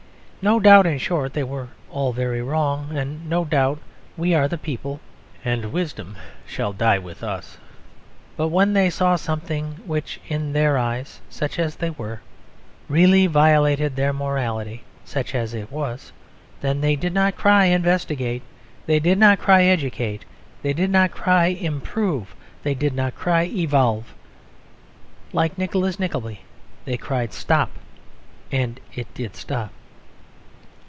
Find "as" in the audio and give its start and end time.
11.59-11.75, 15.35-15.53